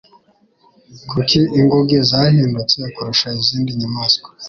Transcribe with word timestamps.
Kuki 1.09 1.39
inguge 1.57 1.97
zahindutse 2.09 2.79
kurusha 2.93 3.27
izindi 3.39 3.69
nyamaswa? 3.79 4.27